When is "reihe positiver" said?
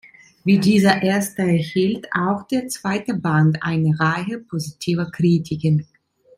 3.99-5.05